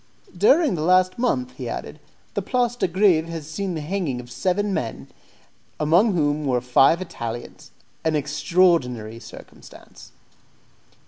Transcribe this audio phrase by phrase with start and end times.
[0.35, 1.99] "During the last month," he added,
[2.33, 5.09] "the Place de Greve has seen the hanging of seven men,
[5.79, 7.69] among whom there were five Italians.
[8.03, 10.11] An extraordinary circumstance."